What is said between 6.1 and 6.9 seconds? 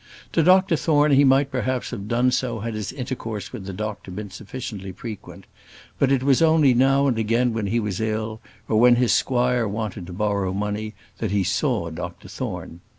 it was only